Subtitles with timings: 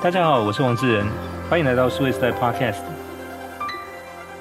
[0.00, 1.04] 大家好，我是王志仁，
[1.50, 2.84] 欢迎来到数位时代 Podcast。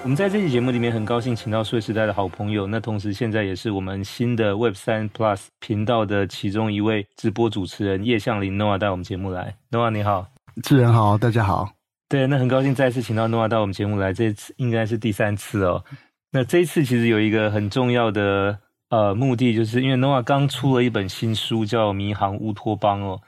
[0.03, 9.55] 我们在这期节目里面很高兴请到数位时代的好朋友，那同时现在也是我们新的 Web 三 Plus 频道的其中一位直播主持人叶向林 Noah 带我们节目来。
[9.71, 10.27] Noah 你好，
[10.61, 11.67] 志仁好，大家好。
[12.07, 15.83] 对，那很高兴再次请到 Noah 到我们节目来，这次应该是第三次哦。
[16.31, 18.59] 那这一次其实有一个很重要的
[18.91, 23.19] 呃目的，就是因为 Noah 刚出了一本新书，叫《迷航乌托邦》哦。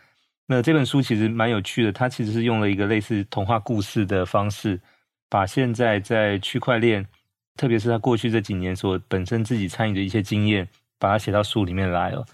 [0.51, 4.81] 那这本书其实蛮有趣的，它其实是用了一个类似童话故事的方式，
[5.29, 7.05] 把现在在区块链，
[7.55, 12.25] 特别是他过去这几年所本身自己参与的一些经验，把它写到书里面来哦。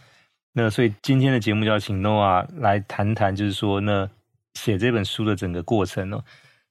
[0.54, 4.10] 那所以今天的节目就要请 Noah 来谈谈，就是说那
[4.54, 6.24] 写这本书的整个过程哦。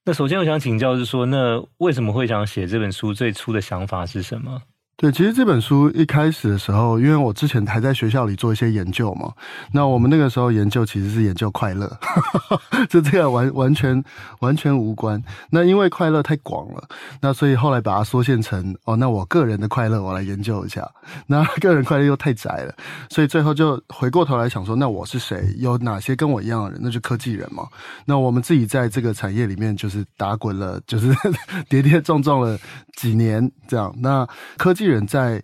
[0.03, 3.13] 那首先我想请教是说，那为什么会想写这本书？
[3.13, 4.59] 最初的想法是什么？
[4.97, 9.33] 对，其实这本书一开始的时候，因为我之前还在学校里做一些研究嘛，
[9.73, 11.99] 那我们那个时候研究其实是研究快乐，
[12.89, 14.01] 就这个完完全
[14.39, 15.21] 完全无关。
[15.49, 16.81] 那因为快乐太广了，
[17.19, 20.89] 那所以后来把它缩限成哦，那我个人的快乐我来研究一下。
[21.27, 22.73] 那个人快乐又太窄了，
[23.09, 25.53] 所以最后就回过头来想说，那我是谁？
[25.57, 26.79] 有哪些跟我一样的人？
[26.81, 27.67] 那就科技人嘛。
[28.05, 31.13] 那我们自己在这个产业里面就是打滚了，就是
[31.67, 32.57] 跌跌撞撞了
[32.95, 33.93] 几年这样。
[33.99, 34.84] 那科技。
[34.85, 35.41] 人在，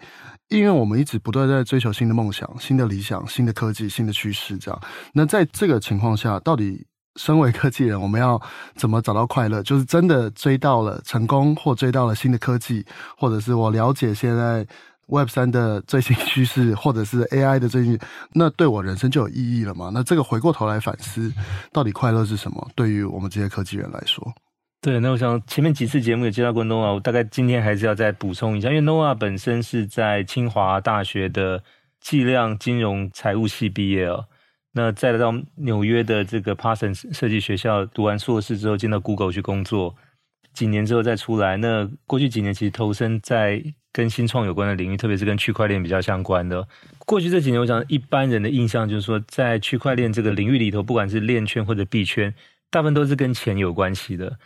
[0.50, 4.82] 因为我们一直不断在追求新的梦想、新的理想、新的科技、新的趋势，这样。
[5.14, 8.42] 那在这个情况下，到底身为科技人，我们要
[8.76, 9.62] 怎么找到快乐？
[9.64, 12.86] 就是真的追到了成功，或追到了新的科技，
[13.18, 14.66] 或者是我了解现在
[15.08, 18.00] Web 三的最新趋势，或者是 AI 的最近，
[18.34, 19.92] 那对我人生就有意义了吗？
[19.94, 21.30] 那这个回过头来反思，
[21.74, 22.66] 到底快乐是什么？
[22.76, 24.34] 对于我们这些科技人来说。
[24.84, 31.64] 对，那我想前面几次节目也介绍过 Noah，我大概今天还是要再补充一下，因为 Noah 本身是在清华大学的
[32.00, 34.26] 计量金融财务系毕业哦，
[34.72, 39.96] 那再来到纽约的这个 Parsons 设计学校读完硕士之后，进到 Google 去工作，
[40.52, 41.58] 几年之后再出来。
[41.58, 43.64] 那过去几年其实投身在
[43.94, 46.68] 跟新创有关的领域，特别是跟区块链比较相关的。
[47.06, 52.34] 过去这几年，我想一般人的印象就是说，在区块链这个领域里头，不管是链圈或者币圈，
[52.72, 54.40] 大部分都是跟钱有关系的。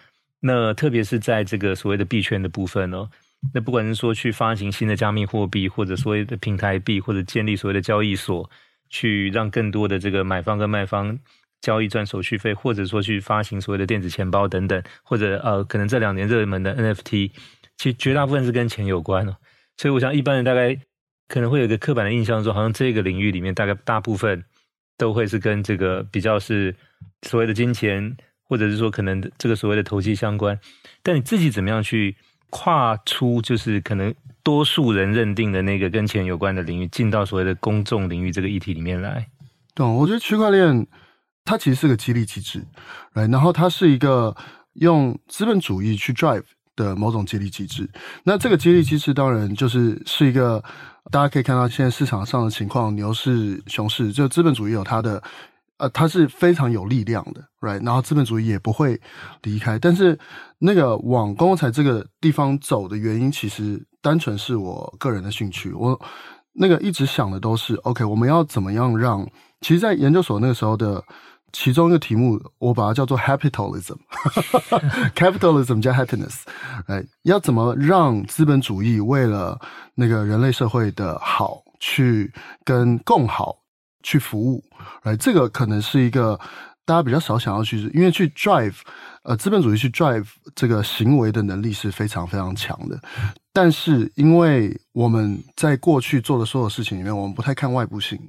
[0.48, 3.10] 那特别是在这个所谓的币圈的部分哦，
[3.52, 8.48] 那不管是说去发行新的加密货币，或者所谓的平台币，或者建立所谓的交易所，
[8.88, 11.18] 去让更多的这个买方跟卖方
[11.62, 17.32] 交易赚手续费，或者说去发行所谓的电子钱包等等，或者呃，可能这两年热门的 NFT，
[17.78, 19.36] 其实绝大部分是跟钱有关哦。
[19.78, 20.78] 所以我想一般人大概
[21.28, 24.46] 可能会有一个刻板的印象说，好像这个领域里面大概大部分
[24.96, 26.76] 都会是跟这个比较是
[27.24, 28.16] 所谓的金钱。
[28.48, 30.60] 或者是说，可能这个所谓的投机相关，
[31.02, 32.16] 但你自己怎么样去
[32.52, 34.14] 跨出，就是可能
[34.44, 39.28] 多数人认定的那个跟钱有关的领域，进到所谓的公众领域这个议题里面来？
[39.74, 40.86] 对，我觉得区块链
[41.44, 42.64] 它其实是个激励机制，
[43.14, 44.36] 然后它是一个
[44.74, 46.44] 用资本主义去 drive
[46.76, 47.90] 的某种激励机制。
[48.24, 50.64] 那这个激励机制当然就是是一个
[51.12, 55.22] 大家可以看到现在市场上的情况，牛市、熊市，就资本主义有它的。
[55.78, 57.84] 呃，它是非常有力量的，right？
[57.84, 58.98] 然后资本主义也不会
[59.44, 59.78] 离开。
[59.78, 60.18] 但是
[60.60, 65.74] 那个往公共财这个地方走的原因，其实单纯是我个人的兴趣。
[65.74, 66.00] 我
[66.54, 69.28] 那个一直想的都是，OK，我们要怎么样让？
[69.62, 71.04] 其实，在研究所那个时候的
[71.52, 76.44] 其中一个题目，我把它叫做 Happitalism，Capitalism 加 Happiness，
[76.88, 79.60] 哎，要怎么让资本主义为了
[79.96, 82.32] 那个人类社会的好，去
[82.64, 83.65] 跟共好。
[84.06, 84.64] 去服务，
[85.02, 86.40] 来，这个可能是一个
[86.86, 88.76] 大家比较少想要去，因为去 drive，
[89.24, 93.02] 呃，资本主义去 drive 这个行为的能力是非常非常强的，
[93.52, 98.20] 但是因为我们在过去做的所有事情里面，我们不太看外部性。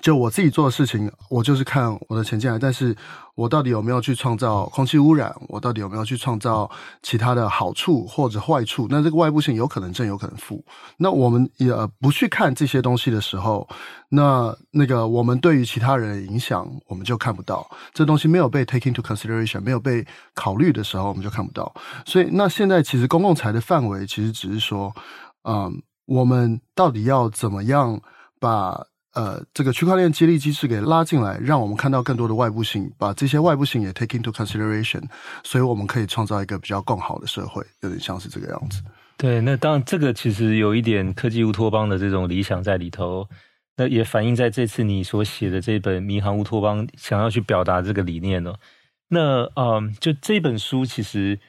[0.00, 2.94] 就我自己做的事情，我就是看我的钱进来，但是
[3.34, 5.34] 我到底有没有去创造空气污染？
[5.48, 6.70] 我到底有没有去创造
[7.02, 8.86] 其他的好处或者坏处？
[8.88, 10.64] 那这个外部性有可能正，有可能负。
[10.96, 13.68] 那我们也不去看这些东西的时候，
[14.08, 17.68] 那那个我们对于其他人的影响，我们就看不到。
[17.92, 21.74] 这东西没有被 take into consideration，没有被考虑的时候，我们就看不到。
[22.04, 24.94] 所以，那现在其实公共财的范围其实只是说，
[25.48, 28.00] 嗯，我们到底要怎么样
[28.38, 28.86] 把。
[29.16, 35.02] 呃，这个区块链激励机制给拉进来，让我们看到更多的外部性，把这些外部性也 take into consideration，
[35.42, 38.82] 所以我们可以创造一个比较更好的社会，有点像是这个样子。
[39.16, 43.26] 对，那当然这个其实有一点科技乌托邦的这种理想在里头，
[43.78, 48.54] 那也反映在这次你所写的这本《迷航乌托邦》想要去表达这个理念哦。
[49.08, 51.40] 那嗯，就这本书，其实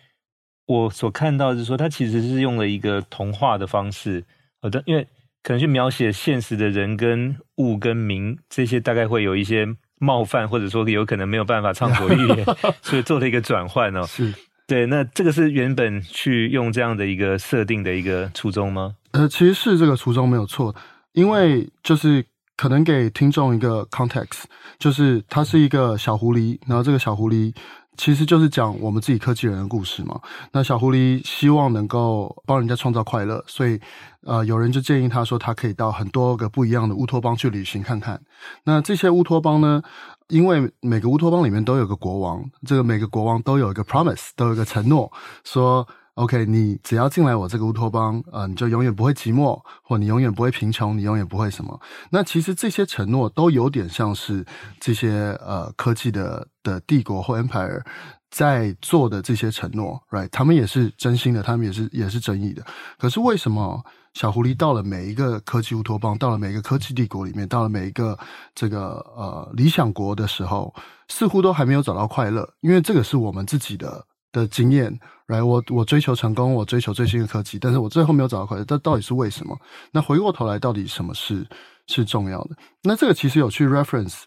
[0.68, 4.24] 我所看到的是说，它其实是用了一个童话的方式，
[4.62, 5.06] 好的，因为。
[5.48, 9.66] 可能去描写现实的人跟物跟名这些，大概会有一些
[9.98, 12.46] 冒犯，或者说有可能没有办法畅所欲言，
[12.84, 14.06] 所以做了一个转换哦。
[14.06, 14.34] 是，
[14.68, 18.96] 对，那这个是原本去用这样的一个设定的一个初衷吗？
[19.12, 20.76] 呃，其实是这个初衷没有错，
[21.14, 22.26] 因为就是
[22.58, 24.44] 可能给听众一个 context，
[24.78, 27.54] 就是它是一个小狐狸，然后这个小狐狸。
[28.00, 30.22] 其实就是讲我们自己科技人的故事嘛。
[30.52, 33.80] 那小狐狸希望能够帮人家创造快乐，所以
[34.28, 38.22] 呃，有人就建议他说，他可以到很多个不一样的乌托邦去旅行看看。
[38.66, 39.82] 那这些乌托邦呢，
[40.28, 45.12] 因为每个乌托邦里面都有个国王，这个每个国王都有一个 promise，都有一个承诺，
[45.44, 45.88] 说。
[46.18, 51.80] OK，你只要进来我这个乌托邦，呃，你就永远不会寂寞，或你永远不会贫穷，你永远不会什么。
[52.10, 54.44] 那其实这些承诺都有点像是
[54.80, 57.84] 这些呃科技的的帝国或 empire
[58.32, 60.28] 在做的这些承诺，right？
[60.30, 62.66] 他们也是真心的，他们也是也是真意的。
[62.98, 63.86] 可是为什么
[64.18, 68.18] 小狐狸到了每一个科技乌托邦，到了每一个科技帝国里面，到了每一个
[68.56, 70.74] 这个呃理想国的时候，
[71.08, 72.52] 似乎都还没有找到快乐？
[72.62, 74.04] 因为这个是我们自己的。
[74.34, 74.94] 的经验，
[75.28, 79.58] 来，我我追求成功，我追求最新的科技，但是我最后没有找到快乐，这到底是为什么？
[79.92, 81.48] 那回过头来，到底什么是
[81.88, 82.56] 是重要的？
[82.84, 84.24] 那这个其实有去 reference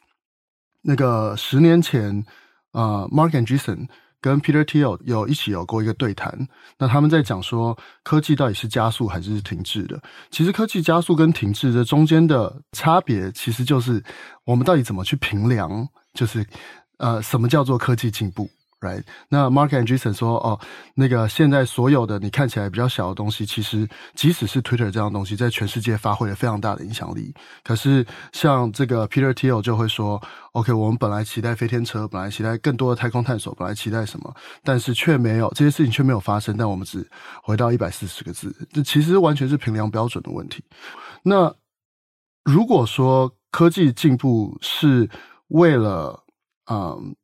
[0.83, 2.25] 那个十年前
[2.73, 3.89] 啊，，Mark and Jason
[4.21, 6.47] 跟 Peter Thiel 有一起有过一个对谈，
[6.79, 10.01] 那他们在讲说科技到底是加速还是停滞的？
[10.31, 14.03] 其实科技加速跟停滞这中间的差别，其实就是
[14.45, 16.45] 我们到底怎么去评量，就是
[16.99, 20.59] 呃，什么叫做科技进步？Right，那 Mark Andreessen 说，哦，
[20.95, 27.35] 那个现在所有的你看起来比较小的东西，其实即使是 Twitter 这样东西，在全世界发挥了非常大的影响力。
[27.63, 30.19] 可是像这个 Peter Thiel 就会说
[30.53, 34.35] ，OK，我们本来期待飞天车，本来期待更多的太空探索，本来期待什么，
[34.65, 36.57] 但是却没有这些事情却没有发生。
[36.57, 37.07] 但我们只
[37.43, 40.65] 回到一百四十个字，这其实完全是评量标准的问题。
[41.23, 41.55] 那
[42.45, 45.11] 如果说科技进步是
[45.49, 46.25] 为了，
[46.71, 47.15] 嗯。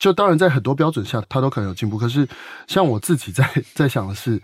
[0.00, 1.96] 就当然，在很多标准下，它都可能有进步。
[1.96, 2.26] 可是，
[2.66, 4.42] 像我自己在 在想的是，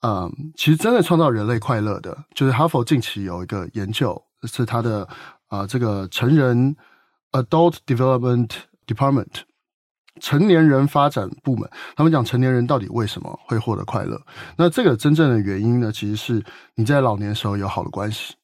[0.00, 5.06] 嗯，其实真的创造人类快乐的，就是哈佛近期有一个研究，是他的
[5.48, 6.74] 啊、这个成人
[7.32, 8.48] Adult Development
[8.86, 9.42] Department
[10.20, 14.20] 成年人发展部门，他们讲成年人到底为什么会获得快乐？
[14.56, 16.44] 那这个真正的原因呢，其实是
[16.76, 18.34] 你在老年时候有好的关系。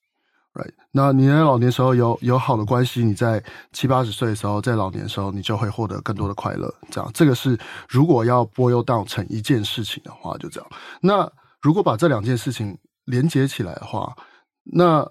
[0.58, 0.72] Right.
[0.90, 3.40] 那你在老年时候有有好的关系，你在
[3.72, 6.75] 七八十岁的时候，在老年时候，你就会获得更多的快乐。
[6.90, 7.56] 这样，这个是
[7.88, 10.69] 如果要 boil down 成一件事情的话，就这样。
[11.00, 14.16] 那如果把这两件事情连接起来的话，
[14.64, 15.08] 那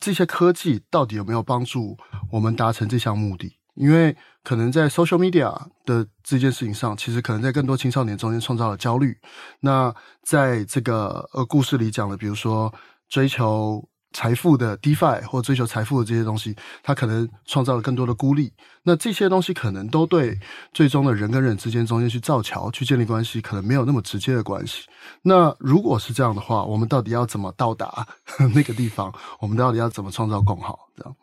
[0.00, 1.98] 这些科技到底有没有帮助
[2.30, 3.58] 我们达成这项目的？
[3.74, 5.54] 因为可能在 social media
[5.84, 9.14] 的这件事情上，其实可能在更多青少年中间创造了焦虑。
[9.60, 12.72] 那在这个呃故事里讲的，比如说
[13.10, 13.86] 追求。
[14.12, 18.52] 财富的 DeFi 或追求财富的这些东西，它可能创造了更多的孤立。
[18.84, 20.36] 那这些东西可能都对
[20.72, 24.88] 最终的人跟人之间中间去造桥、去建立关系，可能没有那么直接的关系。
[25.22, 28.04] 那如果是这样的话，我们到底要怎么到达
[28.52, 29.14] 那个地方？
[29.38, 30.88] 我们到底要怎么创造共好？
[30.96, 31.16] 这样。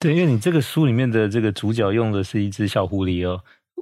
[0.00, 3.40] 对，因为你这个书里面的这个主角用的是一只小狐狸哦。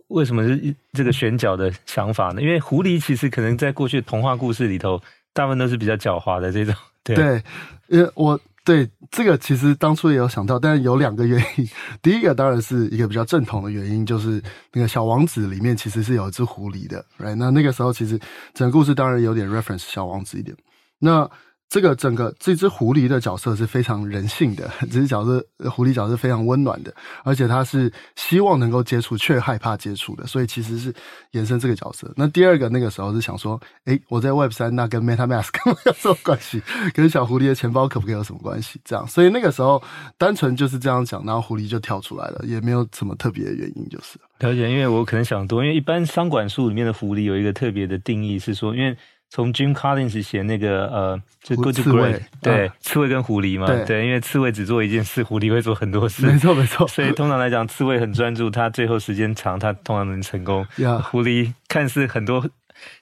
[0.08, 2.42] 为什么是这个选角的想法呢？
[2.42, 5.00] 因为狐狸其实可能在过去童话故事里头，
[5.32, 6.74] 大部分都是比较狡猾的这种。
[7.02, 7.42] 对，对，
[7.88, 8.38] 因为我。
[8.64, 11.68] 对，这个其实当初也有想到，但是有两个原因。
[12.00, 14.40] 第一个当然是一个比较正统的原因，就是
[14.72, 17.34] 那个小王子里面其实是有一只狐狸的，right？
[17.34, 18.16] 那那个时候其实
[18.54, 20.56] 整个故事当然有点 reference 小王子一点。
[21.00, 21.28] 那
[21.72, 30.92] 这个整个这只狐狸的角色是非常人性的， 这只角色狐狸角色非常温暖的，而且他是希望能够接触却害怕接触的，所以其实是
[31.30, 32.12] 延伸这个角色。
[32.14, 35.48] 那第二个那个时候是想说，诶，我在 Web 三那跟 MetaMask
[35.86, 36.62] 有什么关系？
[36.92, 38.78] 跟小狐狸的钱包可不可以有什么关系？
[38.84, 39.82] 这样，所以那个时候
[40.18, 44.18] 单纯就是这样讲，然后狐狸就跳出来了，也没有什么特别的原因，就是。
[44.40, 48.94] 了解，因为我可能想多，因为一般商管术里面的狐狸有一个特别的定义是说，因为。
[49.34, 56.86] 从 Jim Collins 写那个呃，就 Good to Great，对，啊、刺猬跟狐狸嘛，对，对，因为刺猬只做一件事，狐狸会做很多事，没错没错。
[56.86, 60.66] 所以通常来讲，刺猬很专注，它最后时间长，它通常能成功。
[60.76, 60.98] Yeah.
[61.00, 62.46] 狐狸看似很多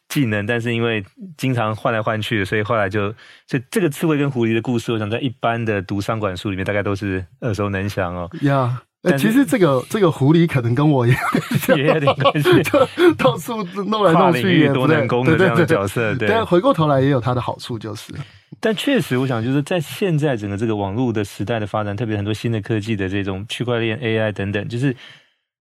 [0.08, 1.04] 技能，但是因为
[1.36, 3.12] 经常换来换去，所以后来就，
[3.48, 8.30] 所以这个刺猬跟狐狸的故事，我想在一般的读商管书里面，大概都是耳熟能详哦。
[8.40, 8.70] Yeah.
[9.02, 11.14] 哎，其实这个这个狐狸可能跟我也
[11.74, 16.14] 也有点关系， 就到处弄来弄去，多能攻的这样的角色。
[16.16, 18.12] 对，但回过头来也有它的好处，就是。
[18.60, 24.94] 但确实，我想就是在现在整个这个网络的时代的发展，特别很多新的科技的这种区块链、AI 等等，就是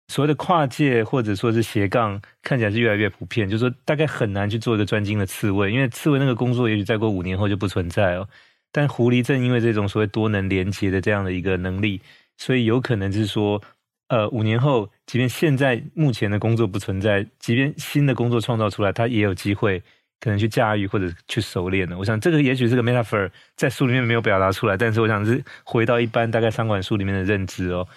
[0.10, 3.50] 所谓的跨界或者说是斜杠，看起来是越来越普遍。
[3.50, 8.28] 就是说，大概很难去做一个专精的刺猬，因为刺猬那个工作也许再过五年后就不存在哦。
[8.74, 12.02] 但狐狸正因为这种所谓多能连接的这样的一个能力。
[12.42, 13.62] 所以有可能是说，
[14.08, 19.80] 呃五年后，即便现在目前的工作不存在，即便新的工作创造出来，他也有机会
[20.20, 21.96] 可能去驾驭或者去熟练的。
[21.96, 27.88] 我想这个也许是个 metaphor 在书里面没有表达出来，但是我想是回到一般大概三管书里面的认知哦。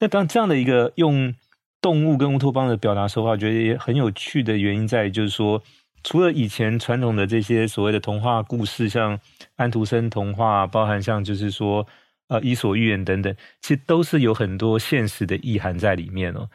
[0.00, 1.34] 那当这样的一个用
[1.82, 5.62] 动物跟乌托邦的表达手法，我觉得也很有趣的原因在于，就是说。
[6.04, 9.16] 除了以前传统的这些所谓的童话故事，像
[9.54, 11.86] 安徒生童话，包含像就是说
[12.28, 16.48] 呃伊索寓言等等，其实都是有很多现实的意涵在里面哦。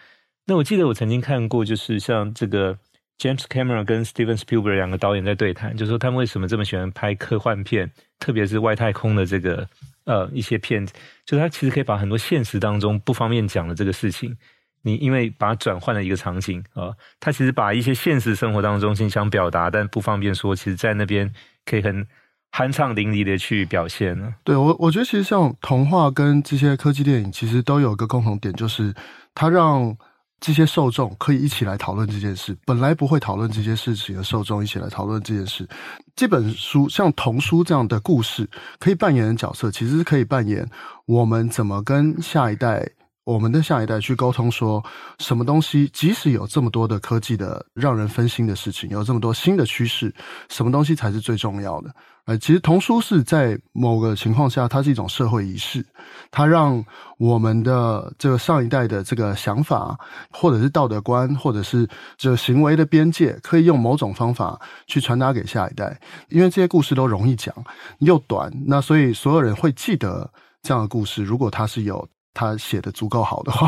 [0.45, 2.77] 那我记得我曾经看过，就是像这个
[3.19, 9.67] James Cameron 跟 Steven Spielberg 两个导演在对谈，就是说他们为什么这么喜欢拍科幻片，特别是外太空的这个
[10.05, 10.93] 呃一些片子，
[11.25, 14.38] 就他其实可以把很多现实当中不方便讲的这个事情。
[14.83, 21.29] 你因为把它转换了一个场景啊，他其实把一些现实生活当中心想表达但不方便说，其实在那边
[21.65, 22.07] 可以很
[22.51, 24.33] 酣畅淋漓的去表现呢。
[24.43, 28.93] 对，我，我觉得其实像童话跟这些科技电影，其实都有一个共同点，就是
[29.35, 29.95] 它让
[30.39, 32.57] 这些受众可以一起来讨论这件事。
[32.65, 35.67] 本来不会讨论这些事情的受众，一起来讨论这件事。
[36.15, 38.49] 这本书像童书这样的故事，
[38.79, 40.67] 可以扮演的角色，其实是可以扮演
[41.05, 42.87] 我们怎么跟下一代。
[43.27, 44.81] 我们的下一代去沟通，说
[45.19, 50.15] 什么东西，即使有这么多的科技的让人分心的事情，有这么多新的趋势，
[50.48, 51.93] 什么东西才是最重要的？
[52.24, 55.86] 呃，其实童书是在某个情况下，它是一种社会仪式，
[56.31, 56.81] 它让
[57.17, 60.00] 我们的这个上一代的这个想法，
[60.31, 61.86] 或者是道德观，或者是
[62.17, 66.00] 这个行为的边界，可以用某种方法去传达给下一代。
[66.29, 67.53] 因为这些故事都容易讲，
[68.00, 70.31] 又短，那所以所有人会记得
[70.62, 71.25] 这样的故事。
[71.25, 72.07] 如果它是有。
[72.38, 73.67] 他写的足够好的话，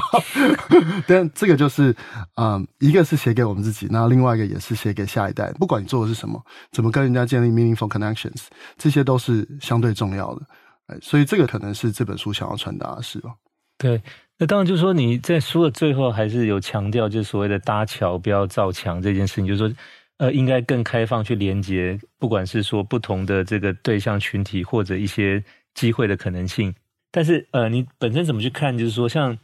[1.08, 1.96] 但这个就是，
[2.36, 5.52] 嗯，一个是写给我们自己，那另外一个也是写给下一代。
[5.54, 6.40] 不管你做的是什么，
[6.72, 8.44] 怎么跟人家建立 meaningful connections，
[8.78, 10.42] 这些都是相对重要的。
[11.02, 13.32] 所以这个可能是这本书想要传达的事吧。
[13.80, 14.00] 对，
[14.38, 19.76] 那当然就是说你在书的最后还是有强调，就是所谓的搭桥不要造墙这件事情，就是说，
[20.18, 26.72] 呃，应该更开放去连接，不管是说不同的这个对象群体或者一些机会的可能性。
[27.12, 28.78] 但是，呃，你本身怎么去看？
[28.78, 29.36] 就是说，像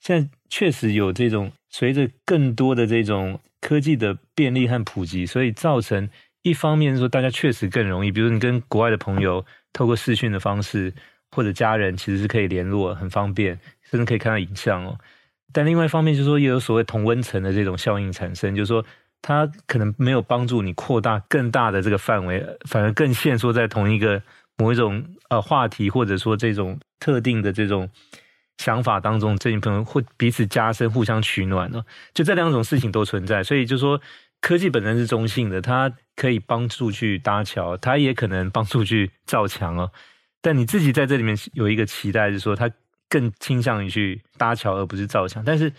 [0.00, 6.10] 现在确实有这种随着更多的这种科技的便利和普及，所以造成
[6.42, 10.92] 一方面是说大家确实更容易，比如你跟国外的朋友透过视讯的方式，
[11.30, 13.56] 或者家人其实是可以联络，很方便，
[13.88, 14.98] 甚至可以看到影像哦。
[15.52, 18.84] 但另外一方面，就是说也有所谓同温层的这种效应产生，就是说
[19.20, 24.20] 它可能没有帮助你扩大更大的这个范围，反而更限缩在同一个。
[24.58, 27.88] 某一种呃话题，或者说这种特定的这种
[28.58, 31.84] 想法当中，这群朋友会彼此加深、互相取暖呢。
[32.14, 34.00] 就这两种事情都存在，所以就说
[34.40, 39.90] 科技本身是中性的，它可以帮助去搭桥，它也可能帮助去造墙哦。
[40.40, 42.70] 但你自己在这里面有一个期待，是说它
[43.08, 45.42] 更倾向于去搭桥，而不是造墙。
[45.44, 45.72] 但是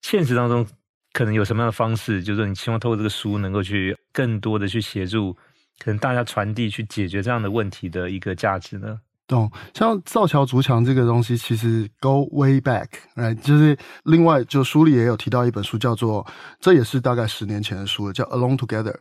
[0.00, 0.66] 现实当中
[1.12, 5.36] 可能有什么样的方式，就是说你希望透过这个书能够去更多的去协助。
[5.82, 9.00] 可能大家传递去解决这样的问题的一个价值呢？
[9.26, 16.24] 懂，像造桥筑墙这个东西，其实 go way back，来，就是另外就书里也有提到一本书，叫做
[16.60, 18.94] 这也是大概十年前的书了，叫 Alone Together。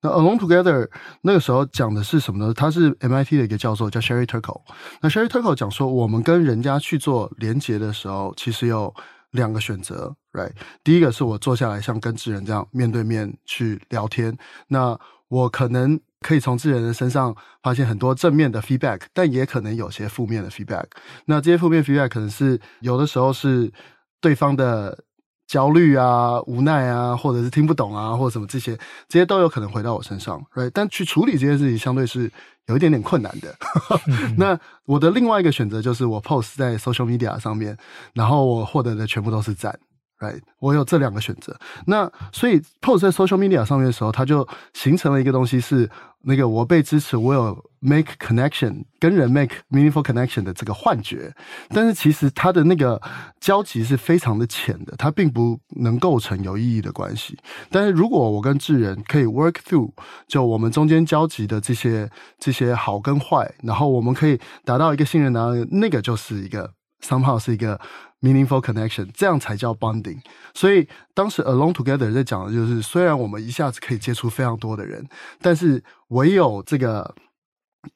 [0.00, 0.88] 那 Alone Together
[1.20, 2.52] 那个时候讲的是什么呢？
[2.54, 4.62] 他是 MIT 的一个教授，叫 Sherry Turkle。
[5.02, 8.92] 那 Sherry Turkle 讲说，我们跟人家去做连接的时候，其实有
[9.30, 10.52] 两个选择，right？
[10.82, 14.36] 第一个是我坐下来像跟智人这样面对面去聊天，
[14.66, 14.98] 那
[15.28, 16.00] 我可能。
[16.24, 20.86] 可以从智人的身上发现很多正面的 feedback，但也可能有些负面的 feedback。
[21.26, 23.70] 那这些负面 feedback 可能是有的时候是
[24.22, 25.04] 对方的
[25.46, 28.74] 焦虑啊、无奈啊，或者是听不懂啊，或者什么这些，
[29.06, 30.70] 这些都有可能回到我身上，right？
[30.72, 32.32] 但去处理这件事情相对是
[32.68, 33.54] 有一点点困难的。
[34.38, 37.76] 那我的另外一个选择就是我 post 在 social media 上面，
[38.14, 39.78] 然后我获得的全部都是赞。
[40.20, 41.54] Right, 我有这两个选择，
[41.86, 45.90] 那所以 post 在 social media 上面的时候，它就形成了一个东西，是
[46.22, 51.34] 那个我被支持，我有 make connection 跟人 make meaningful connection 的这个幻觉，
[51.70, 52.98] 但是其实它的那个
[53.40, 57.36] 交集是非常的浅的，它并不能构成有意义的关系。
[57.68, 59.90] 但是如果我跟智人可以 work through，
[60.28, 67.78] 就我们中间交集的这些这些好跟坏，然后我们可以达到一个信任，然后那个就是一个 somehow 是一个。
[68.24, 70.18] Meaningful connection，这样才叫 bonding。
[70.54, 75.06] 所以当时 Alone Together 在讲的就是，虽然我们一下子可以接触非常多的人，
[75.42, 77.14] 但是唯有这个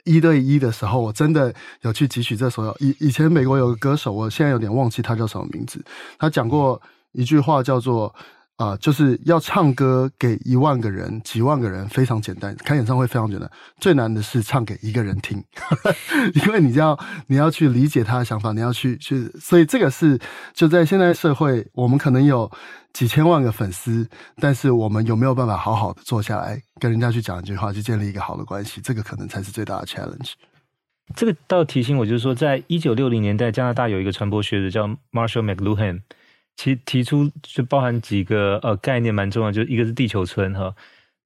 [0.04, 2.76] 一对一的时候，我真的有去汲取这所有。
[2.80, 5.82] 以以前美国有个歌手，我现在有点忘记他叫什么名字，
[6.18, 6.78] 他讲过
[7.12, 8.14] 一句话叫做
[8.58, 13.48] 啊、就是要唱歌给一万个人、几万个人非常简单，开演唱会非常简单。
[13.78, 15.40] 最难的是唱给一个人听，
[16.34, 16.98] 因为你要
[17.28, 20.18] 你要去理解他的想法，你要去去，所以这个是
[20.52, 22.50] 就在现在社会，我们可能有
[22.92, 24.08] 几千万个粉丝，
[24.40, 30.32] 但是我们有没有办法好好的坐下来跟人家去讲一句话，去建立一个好的关系，这个可能才是最大的 challenge。
[31.14, 36.00] 这个倒提醒我，就是说，在一九六零年代，加拿大有一个传播学者叫 Marshall McLuhan。
[36.58, 40.74] 其提出就包含几个呃概念蛮重要，就一个是地球村哈。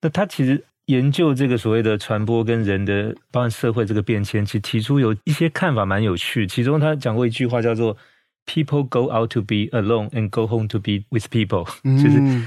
[0.03, 6.47] 那他其实研究这个所谓的传播跟人的包含社会这个变迁，其实提出有一些看法蛮有趣。
[6.47, 7.97] 其中他讲过一句话叫做
[8.45, 12.45] “People go out to be alone and go home to be with people”， 就是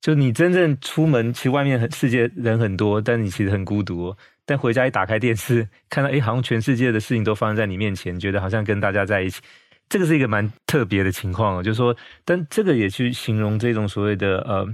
[0.00, 4.14] 就你真正出门，其实外面很世界人很多，但你其实很孤独。
[4.46, 9.42] 但回家一打开电视，看到哎，好像全世界的事情都发生在你面前，觉得好像跟大家在一起。
[9.88, 14.68] 这个是一个蛮特别的情况，就是说，但这个也去形容这种所谓的呃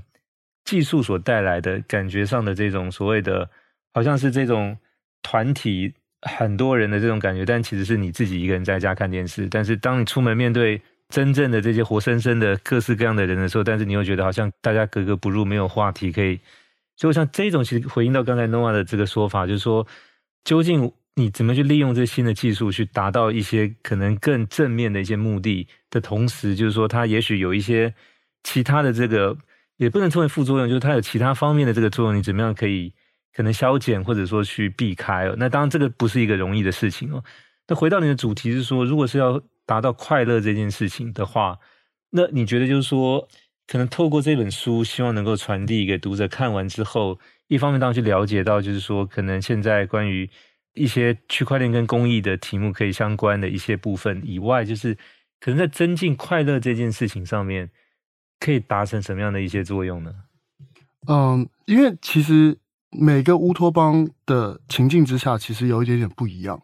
[0.65, 3.49] 技术所带来的感觉上的这种所谓的，
[3.93, 4.77] 好像是这种
[5.23, 9.49] 团体很多人的这种感觉，但其实是你自己一个人在家看电视。
[9.49, 16.41] 但是当你出门面对真正的这些活生生的各式各样的人的时候，但是你又觉得好像大家格格不入，没有话题可以。
[16.97, 19.87] 所以像这种，其实回应到刚才 Noah 的这个说法，就是说
[20.43, 20.93] 究竟。
[21.17, 27.95] 你怎么去利用这新的技术去达到一些可能更正面的一些目的的同时，就是说它也许有一些
[28.43, 29.37] 其他的这个
[29.77, 32.93] 也不能称为副作用，就是它有其他方面的这个作用，你怎么样可以
[33.33, 35.33] 可能消减或者说去避开？
[35.37, 37.23] 那当然这个不是一个容易的事情哦。
[37.69, 41.57] 那回到你的主题是说，如果是要达到快乐这件事情的话，
[42.11, 43.27] 那你觉得就是说，
[43.67, 50.29] 可能透过这本书，希望能够传递给读者看完之后，一方面当然去了解到，就是说可能现在关于
[50.75, 54.93] 一些区块链跟公益的题目可以相关的一些部分以外，就是
[55.41, 57.71] 可能在增进快乐这件事情上面，
[58.41, 60.13] 可以达成什么样的一些作用呢？
[61.07, 62.59] 嗯，因为其实
[62.91, 66.61] 每个乌托邦的情境之下，其实有一点点不一样。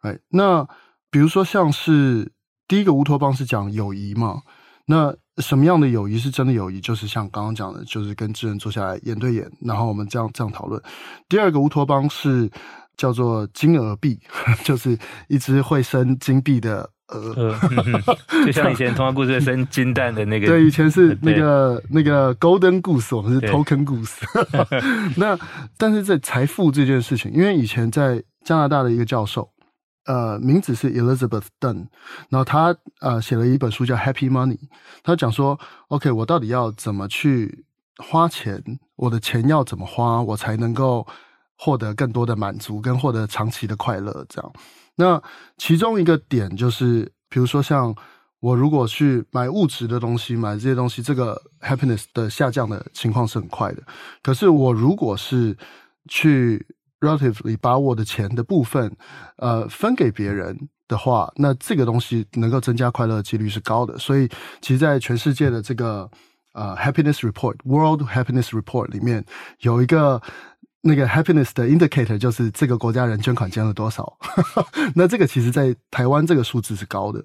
[0.00, 0.66] 哎，那
[1.10, 2.32] 比如说像是
[2.66, 4.40] 第一个乌托邦是讲友谊嘛，
[4.86, 6.80] 那什么样的友谊是真的友谊？
[6.80, 10.82] 就是像刚刚讲的，就是跟智人坐下来眼对眼，然后我们这样这样讨论。
[11.28, 12.50] 第二个乌托邦是。
[13.00, 14.20] 叫做金鹅币，
[14.62, 18.02] 就是一只会生金币的鹅，嗯，
[18.44, 20.46] 就像以前童话故事生金蛋的那个。
[20.52, 24.20] 对，以前是那个那个 Golden Goose，我们是 Token Goose。
[25.16, 25.38] 那
[25.78, 29.50] 但是在财富这件事情，因为以前在加拿大的一个教授，
[30.04, 31.86] 呃，名字是 Elizabeth Dunn，
[32.28, 34.58] 然后他呃写了一本书叫 Happy Money，
[35.02, 35.58] 他讲说
[35.88, 37.64] ，OK，我到底要怎么去
[37.96, 38.62] 花钱？
[38.96, 41.06] 我的钱要怎么花，我才能够。
[41.62, 44.52] 获得更多的满足跟获得长期的快乐，这样。
[44.94, 45.22] 那
[45.58, 47.94] 其中一个点就是，比如说像
[48.40, 53.82] 我如果去买物质的东西，买这些东西，这个 happiness 的下降的情况是很快的。
[54.22, 55.54] 可是我如果是
[56.08, 56.66] 去
[57.00, 58.90] relatively 把我的钱的部分，
[59.36, 63.98] 呃，分给别人的话，那这个东西能够增加快乐的几率是高的。
[63.98, 64.26] 所以，
[64.62, 66.10] 其实，在全世界的这个
[66.54, 69.22] 呃 happiness report，World Happiness Report 里面
[69.58, 70.22] 有一个。
[70.82, 74.16] 那个 happiness 的 indicator 就是这个国家人捐款捐了多少，
[74.96, 77.24] 那这个其实在台湾这个数字是高的。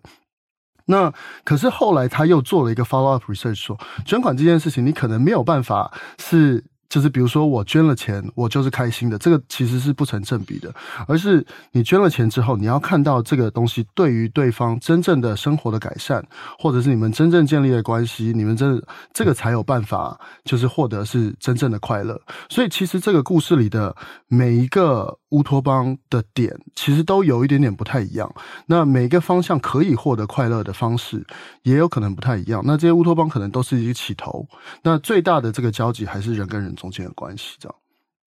[0.88, 1.12] 那
[1.44, 6.64] 可是后来他又做了一个 follow up research，说捐款这件事情你可能没有办法是。
[6.90, 9.18] 就是比如说，我捐了钱，我就是开心的。
[9.18, 10.74] 这个其实是不成正比的，
[11.08, 16.26] 而是你捐了钱之后，你要看到这个东西对于对方真正的生活的改善，
[16.60, 22.20] 或者是你们真正建立的关系，你们真的这个才有办法，就是获得是真正的快乐。
[22.50, 23.96] 所以，其实这个故事里的
[24.28, 28.34] 每一个乌托邦的点，其实都有一点点不太一样。
[28.68, 31.26] 那每一个方向可以获得快乐的方式，
[31.64, 32.64] 也有可能不太一样。
[32.66, 34.48] 那这些乌托邦可能都是一个起头，
[34.82, 37.76] 那最大的这个交集还是人跟人中间的关系，这样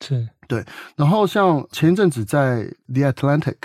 [0.00, 0.62] 是对。
[0.96, 3.56] 然后像前一阵子在 The Atlantic，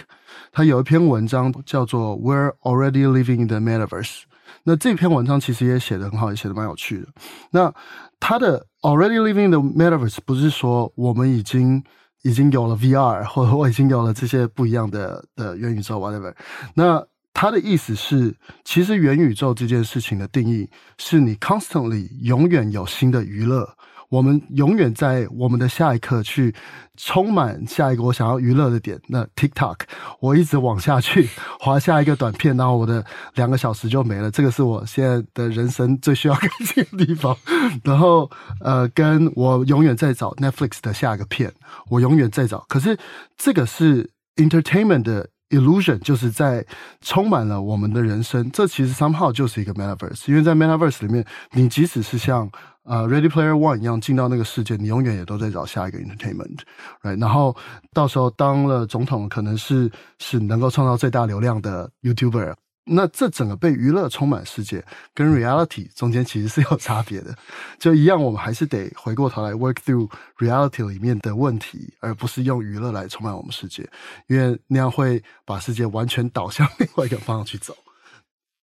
[0.54, 4.22] 它有一篇文章叫做 "We're Already Living in the Metaverse"。
[4.64, 7.08] 那这篇文章其实也写得很好，也写得蛮有趣的。
[7.52, 7.74] 那
[8.20, 11.84] 它的 "Already Living in the Metaverse" 不是说我们已经
[12.24, 16.34] 已经有了 VR，或者我已经有了这些不一样的的元宇宙 whatever。
[16.74, 23.70] 那他的意思是，其实元宇宙这件事情的定义是你 constantly 永远有新的娱乐。
[24.14, 26.54] 我们永远在我们的下一刻去
[26.98, 29.02] 充满下一个我想要娱乐的点。
[29.08, 29.80] 那 TikTok，
[30.20, 31.28] 我一直往下去
[31.60, 34.30] 滑下一个短片，然后我的两个小时就没了。
[34.30, 37.36] 这个是我现在的人生最需要改进的地方。
[37.84, 41.52] 然后呃，跟我永远在找 Netflix 的下一个片，
[41.90, 42.64] 我永远在找。
[42.70, 42.96] 可是
[43.36, 46.64] 这个是 entertainment 的 illusion，就是在
[47.02, 48.48] 充满了我们的人生。
[48.52, 52.48] 这其实 somehow 就是一个 metaverse，因为在 metaverse 里面，你即使是像
[52.84, 57.20] 呃，Ready Player One 一样进到那个世界，你永远也都在找下一个 entertainment，right？
[57.20, 57.56] 然后
[57.94, 62.54] 到时候当了总统，可能是是能够创造最大流量的 YouTuber。
[62.86, 67.34] 那这整个被娱乐充满世界，跟 reality 中间其实是有差别的。
[67.80, 73.90] 就一样，我们还是得回过头来 work through reality 里面的问题，而不是用娱乐来充满我们世界，
[74.28, 77.74] 因为那样会把世界完全导向另外一个方向去走。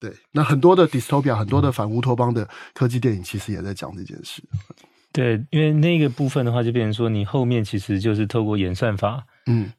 [0.06, 4.40] 对，那很多的 dystopia，很多的反乌托邦的科技电影，其实也在讲这件事。
[5.10, 9.72] 对，因为那个部分的话，就变成说，你后面其实就是透过演算法，嗯，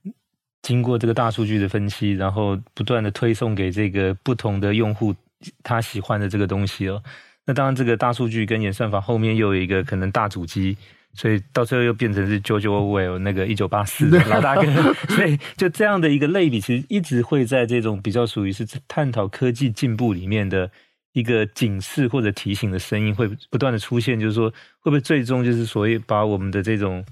[0.61, 5.15] 经过这个大数据的分析，然后不断的推送给这个不同的用户
[5.63, 7.01] 他喜欢的这个东西哦。
[7.45, 10.75] 那当然，这个大数据跟演算法后面又有一个可能大主机。
[11.17, 14.63] 所以到最后又变成是 George Orwell 那个一九八四的老大哥，
[15.09, 20.69] 所以就这样的一个类比，其实一直会在这种比较属于是探讨科技进步里面的
[21.13, 24.49] 一个警示或者提醒的声音，会不断的出现，就是说
[24.79, 27.03] 会不会最终就是所谓把我们的这种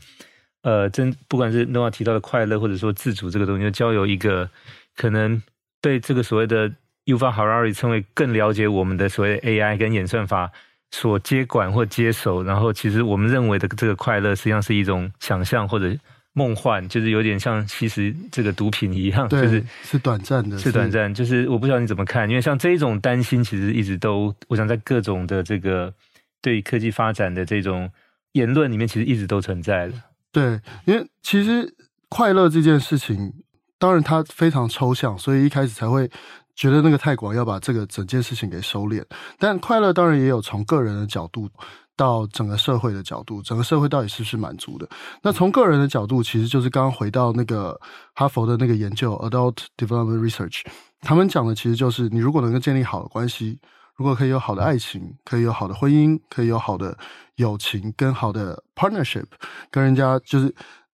[0.62, 4.48] 呃真不管是 Noah 提到的快乐或者说自主这个东西，就交由一个
[4.96, 5.42] 可能
[5.82, 6.70] 被这个所谓的
[7.06, 10.52] Yuval Harari 称为更了解我们的所谓的 AI 跟演算法。
[10.98, 15.94] 所接管或接手，然后其实我们认为的这个快乐，实际上是一种想象或者
[16.32, 21.14] 梦幻，就是有点像其实这个毒品一样，就是是短暂的，是短暂。
[21.14, 25.94] 就是我不知道你怎么看，因为像这一种担心，其实一直都，我想在各种的这个
[26.42, 27.92] 对科技发展的这种
[28.32, 29.94] 言论里面，其实一直都存在的。
[30.32, 31.76] 对，因为其实
[32.08, 33.34] 快乐这件事情，
[33.78, 36.10] 当然它非常抽象，所以一开始才会。
[36.56, 39.04] 觉得那个太广，要把这个整件事情给收敛。
[39.38, 41.50] 但快乐当然也有从个人的角度
[41.98, 44.88] 到整个社会的角度，整个社会到底是不是满足的？
[45.22, 47.80] 那从个人的角度，其实就是刚刚回到那个
[48.14, 50.62] 哈佛的那个研究 （Adult Development Research），
[51.02, 53.60] 他们讲的其实就是你如果能够建立好的关系，
[53.96, 56.98] 如果可以有好的爱情，可以有好的婚姻，可以有好的
[57.36, 59.26] 友情跟好的 partnership，
[59.70, 60.56] 跟人家就是。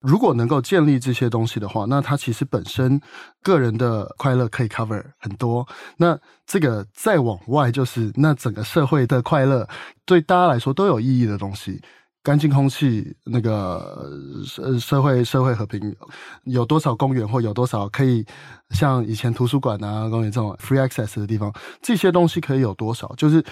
[0.06, 3.00] 如果能够建立这些东西的话，那它其实本身
[3.42, 5.66] 个人的快乐可以 cover 很多。
[5.96, 6.16] 那
[6.46, 9.68] 这个再往外，就是那整个社会的快乐，
[10.04, 11.82] 对大家来说都有意义的东西。
[12.22, 14.08] 干净空气，那个
[14.44, 15.94] 社社会社会和平，
[16.44, 18.24] 有多少公园或有多少可以
[18.70, 23.12] 像以前图书馆啊、公园这种 free access 的地方，这些东西可以有多少？
[23.16, 23.44] 就是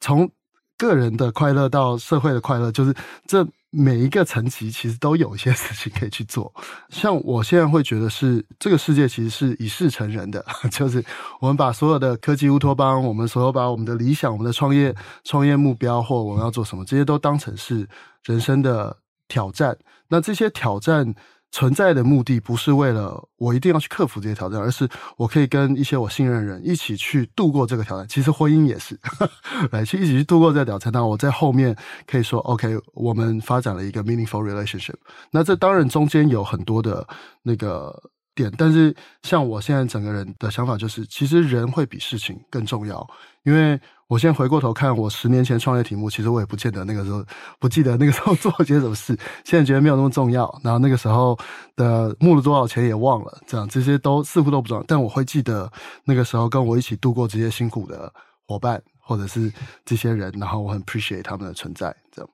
[0.00, 0.30] 从
[0.76, 2.94] 个人的快乐到社会的快乐，就是
[3.26, 3.46] 这。
[3.76, 6.52] 每一个层级其实都有一些事情可以去做，
[6.88, 11.04] 像我现在会觉得是这个世界其实是一视成人的， 就是
[11.40, 17.88] 我们把所有的科技乌托邦，我们所有把我们的理想、我们的创业创业目标或我们要做什么，这些都当成是
[18.22, 19.76] 人生的挑战。
[20.08, 21.14] 那这些挑战。
[21.54, 28.08] 存在的目的不是为了我一定要去克服这些挑战，而是我可以跟一些我信任的人一起去度过这个挑战。
[28.08, 28.98] 其实婚姻也是，
[29.70, 30.92] 来去一起去度过这个挑战。
[30.92, 31.76] 那我在后面
[32.08, 34.96] 可以说，OK，我们发展了一个 meaningful relationship。
[35.30, 37.06] 那这当然中间有很多的
[37.44, 38.02] 那个
[38.34, 43.08] 点，但是像我现在整个人的想法就是，其实人会比事情更重要，
[43.44, 43.80] 因为。
[44.06, 47.24] 我现在回过头看我十年前创业题目，其实我也不见得那个时候
[47.58, 50.60] 不记得那个时候 做了些什么事，现在觉得没有那么重要。
[50.62, 51.38] 然后那个时候
[51.74, 54.84] 的募了多少钱也忘了，这样这些都似乎都不重要。
[54.86, 55.70] 但我会记得
[56.04, 58.12] 那个时候跟我一起度过这些辛苦的
[58.46, 59.50] 伙伴，或者是
[59.86, 61.94] 这些人，然后我很 appreciate 他们的存在。
[62.12, 62.30] 这样，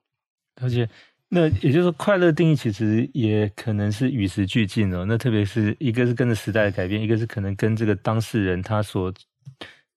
[0.61, 0.89] 而且
[1.29, 5.05] 那也就是说，快乐定义其实也可能是与时俱进哦。
[5.07, 9.13] 那特别是一个是跟着时代的改变，一个是可能跟这个当事人他所。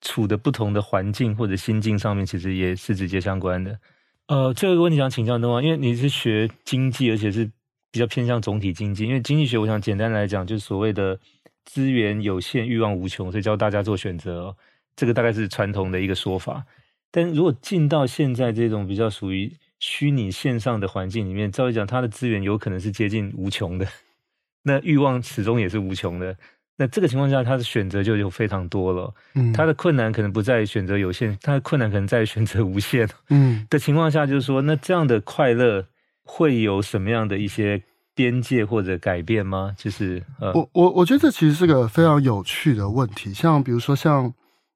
[0.04, 3.80] 处的不同的环境或者心境上面，其实也是直接相关的。
[4.28, 7.50] 呃，最后一个问题想请教的话，因为你是学经济，而且是
[7.90, 9.06] 比较偏向总体经济。
[9.06, 11.20] 因为经济学，我想简单来讲，就是所谓的
[11.66, 14.58] 资源有限，欲望无穷，所以教大家做选择哦。
[14.96, 16.64] 这个大概是传统的一个说法。
[17.12, 23.88] 但如果进到现在这种比较属于虚拟线上的环境里面，照理讲，它的资源有可能是接近无穷的，
[24.64, 26.36] 那欲望始终也是无穷的。
[26.76, 29.14] 那这个情况下，他的选择就有非常多了。
[29.36, 33.08] 嗯，他的困难可能不在于选择有限，他的困难可能在于选择无限。
[33.30, 35.86] 嗯， 的情况下，就是说，那这样的快乐
[36.24, 37.84] 会有什么样的一些
[38.16, 39.74] 边界或者改变吗？
[39.78, 43.34] 就是，呃，我我我觉得这其实是个非常有趣的问题。
[43.34, 44.34] 像比如说像，像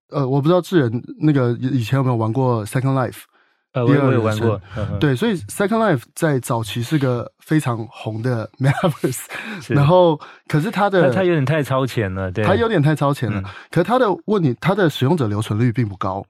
[0.10, 3.24] 呃，我不知道智人那个以前有没有玩过 Second Life。
[3.86, 4.62] 我我有玩过，
[5.00, 9.26] 对，所以 Second Life 在早期是个非常红的 Metaverse，
[9.70, 13.42] 然后可是它的它有点太超前了，对，它有点太超前了。
[13.72, 16.26] 可是它的问题，它的使用者留存率并不高。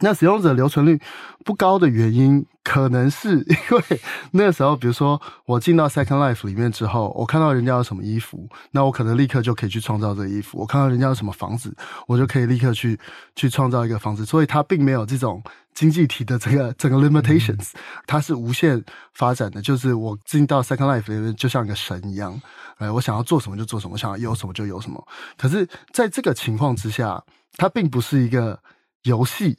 [0.00, 1.00] 那使用者留存率
[1.44, 4.00] 不高的原因，可能是因为
[4.32, 10.58] 那个时候，比如说我进到 Second Life 里面之后，我看到人家有什么衣服，那我可能立刻就可以去创造这个衣服。
[10.58, 11.74] 我看到人家有什么房子，
[12.06, 12.98] 我就可以立刻去
[13.34, 14.24] 去创造一个房子。
[14.24, 15.42] 所以它并没有这种
[15.74, 17.70] 经济体的这个整个 limitations，
[18.06, 18.84] 它是无限
[19.14, 19.60] 发展的。
[19.60, 22.40] 就是我进到 Second Life 里面，就像一个神一样，
[22.76, 25.04] 哎，我想要做什么就做什么，我想要有什么就有什么。
[25.36, 27.24] 可是在这个情况之下，
[27.56, 28.60] 它并不是一个。
[29.02, 29.56] 游戏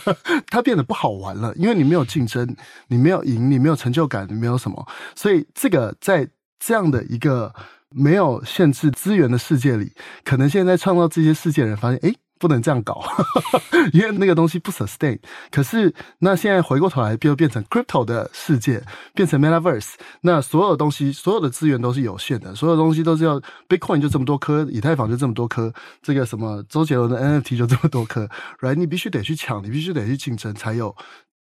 [0.48, 2.56] 它变得不好玩了，因为你没有竞争，
[2.88, 6.28] 你没有赢，你没有成就感，你没有什么，所以这个在
[6.58, 7.54] 这样的一个
[7.90, 9.92] 没有限制资源的世界里，
[10.24, 12.16] 可能现在创造这些世界的人发现，诶。
[12.42, 13.00] 不能这样搞，
[13.94, 15.16] 因为那个东西不 sustain。
[15.48, 18.82] 可是那现在回过头来，就变成 crypto 的世界，
[19.14, 19.92] 变成 metaverse。
[20.22, 28.28] 那所有东西，所有的资源都是有限的，所有东西都是要 Bitcoin 就这么多颗，以太坊就这么多颗，这个什么周杰伦的 NFT 就这么多颗
[28.58, 28.74] ，right？
[28.74, 30.92] 你必须得去抢，你必须得去竞争，才有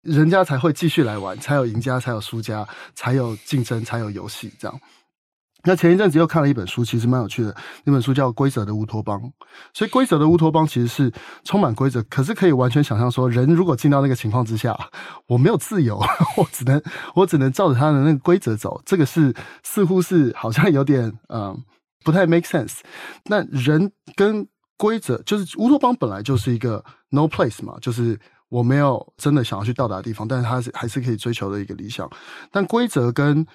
[0.03, 4.79] 人家才会继续来玩，才有赢家，才有输家，才有竞争，才有游戏这样。
[5.63, 7.55] 那前一阵子又看了一本书，其实蛮有趣的。
[7.83, 9.19] 那本书叫《规则的乌托邦》，
[9.73, 11.11] 所以《规则的乌托邦》其实是
[11.43, 14.77] 充满规则，可是可以完全想象说，人如果进到那个情况之下，
[15.27, 15.97] 我没有自由，
[16.37, 16.81] 我只能
[17.15, 18.81] 我只能照着他的那个规则走。
[18.85, 21.57] 这个是似乎是好像有点嗯
[22.03, 22.79] 不太 make sense。
[23.25, 24.47] 那人跟
[24.77, 28.19] 规则就是乌托邦本来就是一个 no place 嘛，就是
[28.49, 32.09] 我没有真的想要去到达的地方，但是它是还是可以追求的一个理想。
[32.51, 33.45] 但规则跟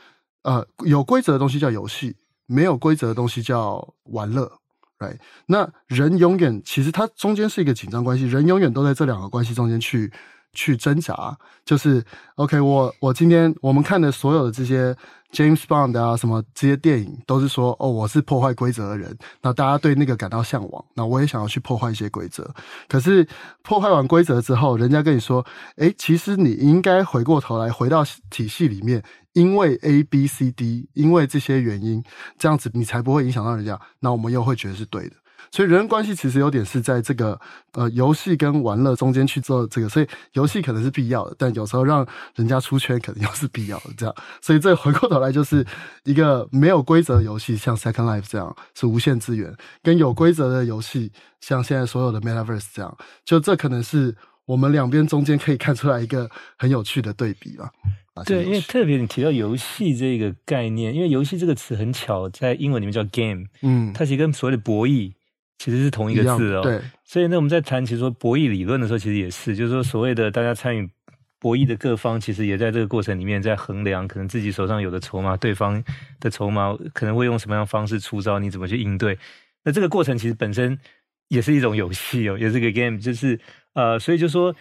[0.46, 2.14] 呃，有规则的东西叫游戏，
[2.46, 4.60] 没有规则的东西叫玩乐
[5.00, 5.18] ，right？
[5.46, 10.12] 那人永远其实它中间是一个紧张关系，人永远都在这两个关系中间去
[10.52, 11.36] 去挣扎。
[11.64, 12.04] 就是
[12.36, 14.96] OK，我我今天我们看的所有的这些
[15.32, 22.54] James Bond 啊，什么这些电影，都是说哦，我是破坏规则的人，那大家对那个感到向往，那我也想要去破坏一些规则。
[22.88, 23.26] 可是
[23.62, 25.44] 破坏完规则之后，人家跟你说，
[25.76, 29.02] 诶，其实你应该回过头来回到体系里面。
[29.32, 32.02] 因为 A、B、C、D，因为这些原因，
[32.38, 33.78] 这样子你才不会影响到人家。
[34.00, 35.16] 那我们又会觉得是对的。
[35.50, 37.38] 所以人人关系其实有点是在这个
[37.72, 39.88] 呃游戏跟玩乐中间去做这个。
[39.88, 43.90] 所以游戏可能是必要的，但有时候让人家出圈可能又是必要的。
[43.96, 45.64] 这样，所以这回过头来就是
[46.04, 57.70] 一个没有规则的游戏，像 Second Life 这样是无限资源；跟有规则的游戏，像现在所有的 Metaverse 这样，就这可能是我们两边中间可以看出来一个很有趣的对比吧。
[58.24, 65.12] 对，因为特别你提到游戏这个概念，因为游戏这个词很巧，在英文里面叫 game，嗯，它其实跟所谓的博弈
[65.58, 66.62] 其实是同一个字哦。
[66.62, 70.88] 对，所以呢，我们在谈其实说博弈理论的时候，其实也是，就是说所谓的大家参与
[71.38, 75.82] 博弈的各方，其实也在这个过程里面在衡量，可能自己手上有的筹码，对方
[76.20, 79.18] 的筹码可能会用什么样的方式出招，你怎么去应对？
[79.64, 80.78] 那这个过程其实本身
[81.28, 83.38] 也是一种游戏哦，也是个 game， 就是
[83.74, 84.54] 呃，所以就说。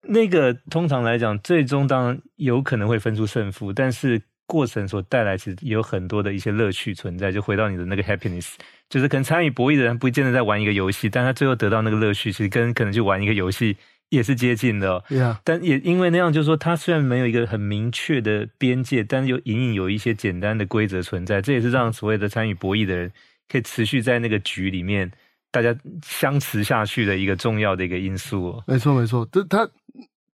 [0.00, 7.30] 那个通常来讲，最终当然有可能会分出胜负，但是过程所带来其实有很多的一些乐趣存在。
[7.30, 8.54] 就回到你的那个 happiness，
[8.90, 13.76] 就是可能参与博弈的人不见得在玩一个游戏，但他最后得到那个乐趣，其实跟可能去玩一个游戏
[14.08, 15.04] 也是接近的。
[15.08, 15.36] Yeah.
[15.44, 21.40] 但也因为那样，就是说他虽然没有一个很明确的边界，但是又隐隐有一些简单的规则存在。
[21.40, 23.12] 这也是让所谓的参与博弈的人
[23.48, 25.12] 可以持续在那个局里面。
[25.50, 29.66] 大家相持下去的一个重要的一个因素哦，没错没错，这他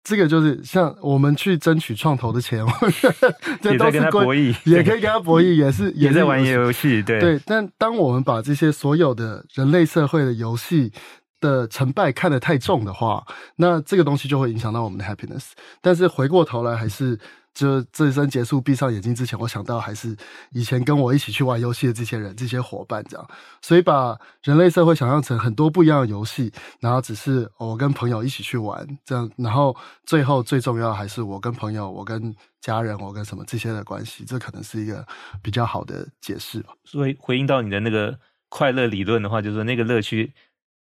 [0.05, 2.65] 这个就是像我们去争取创投的钱，
[3.63, 7.41] 也在跟他博弈，也可以跟他博弈，也是也在玩游戏，对对。
[7.47, 10.93] 但当我们把这些所有的人类社会的游戏
[11.41, 13.25] 的成败看得太重的话，
[13.57, 15.51] 那这个东西就会影响到我们的 happiness。
[15.81, 17.19] 但是回过头来还是。
[17.55, 20.17] 就这一生结束，闭上眼睛之前，我想到还是
[20.53, 23.31] 以前跟我一起去玩游戏的这些人、这些伙伴这样。
[23.61, 35.07] 所以把人类社会想象成很多不一样的游戏，然后只是我跟朋友一起去玩这样，然后最后最重要还是我跟朋友、我跟家人、我跟什么这些的关系，这可能是一个
[35.43, 36.73] 比较好的解释吧。
[36.85, 40.33] 所以回应到你的那个快乐理论的话，就是说那个乐趣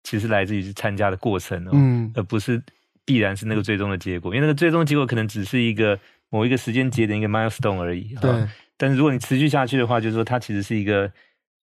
[0.03, 2.63] 其实来自于是参加的过程哦，嗯，而不是
[3.03, 5.99] 必然是那个最终的结果，因为那个最终结果可能只是一个。
[6.31, 8.31] 某一个时间节点一个 milestone 而已，对。
[8.77, 11.11] 但是如果你持续下去的话，就是说它其实是一个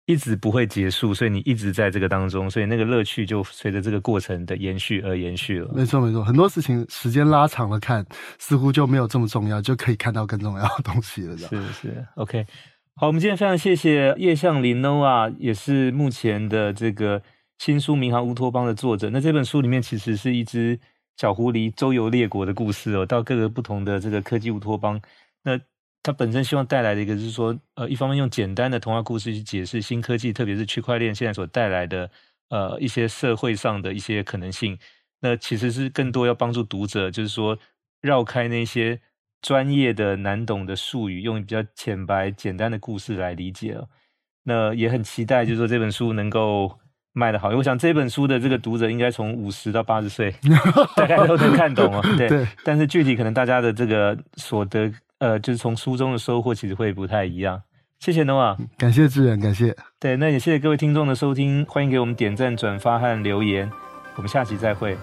[0.05, 5.72] 一直不会结束，所以你一直在这个当中，所以那个乐趣就随着这个过程的延续而延续了。
[5.72, 8.05] 没错，没错，很多事情时间拉长了看，
[8.38, 11.38] 似乎就没有这么重要，就可以看到更重要的东西了。
[11.38, 12.44] 是是，OK。
[12.96, 17.22] 好，我们今天非常谢谢叶向林 Noah，也是目前的这个
[17.59, 19.09] 新书《民航乌托邦》的作者。
[19.11, 20.79] 那这本书里面其实是一只。
[21.16, 25.00] 小狐狸周游列国的故事哦，到各个不同的这个科技乌托邦。
[25.42, 25.59] 那
[26.02, 32.11] 他本身希望带来的一个就是说，呃，一方面用简单的童话故事去解释新科技，特别是区块链现在所带来的
[32.50, 34.79] 呃一些社会上的一些可能性。
[35.20, 37.59] 那其实是更多要帮助读者，就是说
[38.02, 39.00] 绕开那些
[39.40, 43.88] 专业的难懂的术语，用比较浅白简单的故事来理解哦。
[44.44, 46.79] 那也很期待，就是说这本书能够
[47.16, 47.48] 卖得好。
[47.48, 50.35] 我想这本书的这个读者应该从五十到八十岁，
[50.94, 52.02] 大概都能看懂哦。
[52.18, 57.62] 对，对，但是具体可能大家的这个所得，呃，就是从书中的收获，其实会不太一样。
[57.98, 59.74] 谢谢 Noah，感谢志远，感谢。
[59.98, 63.70] 对，那也谢谢各位听众的收听，欢迎给我们点赞、转发和留言，
[64.16, 64.94] 我们下期再会。